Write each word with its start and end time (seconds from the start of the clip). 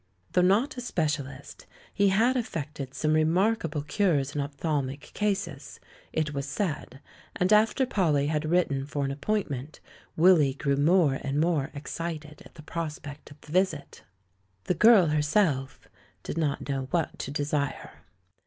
Though 0.31 0.41
not 0.41 0.77
a 0.77 0.81
specialist 0.81 1.67
he 1.93 2.09
had 2.09 2.35
effected 2.35 2.95
some 2.95 3.13
remarkable 3.13 3.83
cures 3.83 4.33
in 4.33 4.41
ophthalmic 4.41 5.11
cases, 5.13 5.79
it 6.11 6.33
waa 6.33 6.41
said; 6.41 6.99
and 7.35 7.53
after 7.53 7.85
Pollj^ 7.85 8.27
had 8.27 8.43
written 8.49 8.87
for 8.87 9.05
an 9.05 9.11
appoint 9.11 9.51
ment, 9.51 9.79
Willy 10.17 10.55
grew 10.55 10.75
more 10.75 11.19
and 11.21 11.39
more 11.39 11.69
excited 11.75 12.41
at 12.47 12.55
the 12.55 12.63
prospect 12.63 13.29
of 13.29 13.39
the 13.41 13.51
visit. 13.51 14.03
The 14.63 14.73
girl 14.73 15.05
herself 15.05 15.87
did 16.23 16.35
not 16.35 16.67
know 16.67 16.87
what 16.89 17.19
to 17.19 17.29
desire. 17.29 18.01